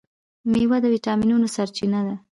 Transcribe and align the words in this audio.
میوې 0.51 0.77
د 0.81 0.85
ویټامینونو 0.93 1.47
سرچینه 1.55 1.99
ده. 2.07 2.15